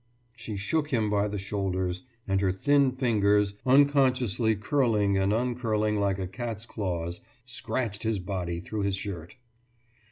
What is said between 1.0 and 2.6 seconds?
by the shoulders, and her